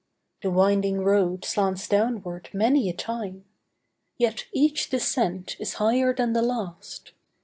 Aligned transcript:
The 0.41 0.49
winding 0.49 1.01
road 1.03 1.45
slants 1.45 1.87
downward 1.87 2.49
many 2.53 2.89
a 2.89 2.93
time; 2.95 3.45
Yet 4.17 4.47
each 4.51 4.89
descent 4.89 5.55
is 5.59 5.75
higher 5.75 6.11
than 6.11 6.33
the 6.33 6.41
last. 6.41 7.11